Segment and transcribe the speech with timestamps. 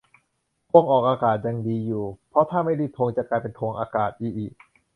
[0.69, 4.47] ทวงออกอากาศ ยังดีอยู่ เพราะถ้าไม่รีบทวง จะกลายเป็น ทวงอากาศ อิอิ